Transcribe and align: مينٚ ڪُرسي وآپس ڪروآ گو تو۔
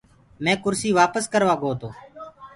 مينٚ 0.43 0.61
ڪُرسي 0.63 0.89
وآپس 0.97 1.25
ڪروآ 1.33 1.53
گو 1.61 1.71
تو۔ 1.79 1.89